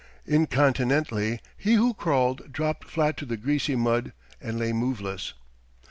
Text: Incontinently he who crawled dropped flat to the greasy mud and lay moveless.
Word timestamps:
Incontinently 0.25 1.41
he 1.55 1.75
who 1.75 1.93
crawled 1.93 2.51
dropped 2.51 2.85
flat 2.87 3.17
to 3.17 3.25
the 3.27 3.37
greasy 3.37 3.75
mud 3.75 4.13
and 4.41 4.57
lay 4.57 4.73
moveless. 4.73 5.35